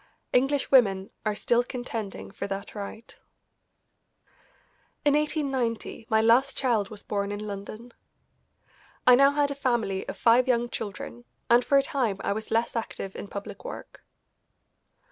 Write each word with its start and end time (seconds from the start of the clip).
English 0.33 0.71
women 0.71 1.11
are 1.27 1.35
still 1.35 1.63
contending 1.63 2.31
for 2.31 2.47
that 2.47 2.73
right. 2.73 3.19
In 5.05 5.13
1890 5.13 6.07
my 6.09 6.19
last 6.23 6.57
child 6.57 6.89
was 6.89 7.03
born 7.03 7.31
in 7.31 7.45
London. 7.45 7.93
I 9.05 9.13
now 9.13 9.29
had 9.29 9.51
a 9.51 9.53
family 9.53 10.07
of 10.09 10.17
five 10.17 10.47
young 10.47 10.69
children, 10.71 11.25
and 11.51 11.63
for 11.63 11.77
a 11.77 11.83
time 11.83 12.17
I 12.21 12.33
was 12.33 12.49
less 12.49 12.75
active 12.75 13.15
in 13.15 13.27
public 13.27 13.63
work. 13.63 14.03